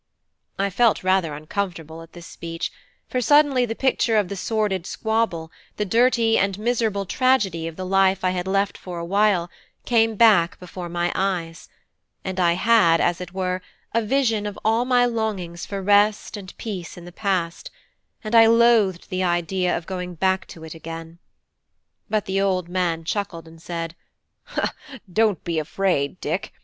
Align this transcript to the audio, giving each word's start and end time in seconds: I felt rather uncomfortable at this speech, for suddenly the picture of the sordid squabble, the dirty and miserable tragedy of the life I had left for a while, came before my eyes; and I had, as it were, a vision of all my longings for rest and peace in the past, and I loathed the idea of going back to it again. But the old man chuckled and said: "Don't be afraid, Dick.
I 0.57 0.71
felt 0.71 1.03
rather 1.03 1.35
uncomfortable 1.35 2.01
at 2.01 2.13
this 2.13 2.25
speech, 2.25 2.71
for 3.07 3.21
suddenly 3.21 3.67
the 3.67 3.75
picture 3.75 4.17
of 4.17 4.29
the 4.29 4.35
sordid 4.35 4.87
squabble, 4.87 5.51
the 5.77 5.85
dirty 5.85 6.39
and 6.39 6.57
miserable 6.57 7.05
tragedy 7.05 7.67
of 7.67 7.75
the 7.75 7.85
life 7.85 8.23
I 8.23 8.31
had 8.31 8.47
left 8.47 8.79
for 8.79 8.97
a 8.97 9.05
while, 9.05 9.51
came 9.85 10.15
before 10.15 10.89
my 10.89 11.11
eyes; 11.13 11.69
and 12.25 12.39
I 12.39 12.53
had, 12.53 12.99
as 12.99 13.21
it 13.21 13.31
were, 13.35 13.61
a 13.93 14.01
vision 14.01 14.47
of 14.47 14.57
all 14.65 14.85
my 14.85 15.05
longings 15.05 15.67
for 15.67 15.83
rest 15.83 16.35
and 16.35 16.57
peace 16.57 16.97
in 16.97 17.05
the 17.05 17.11
past, 17.11 17.69
and 18.23 18.33
I 18.33 18.47
loathed 18.47 19.11
the 19.11 19.21
idea 19.23 19.77
of 19.77 19.85
going 19.85 20.15
back 20.15 20.47
to 20.47 20.63
it 20.63 20.73
again. 20.73 21.19
But 22.09 22.25
the 22.25 22.41
old 22.41 22.67
man 22.69 23.03
chuckled 23.03 23.47
and 23.47 23.61
said: 23.61 23.95
"Don't 25.13 25.43
be 25.43 25.59
afraid, 25.59 26.19
Dick. 26.19 26.51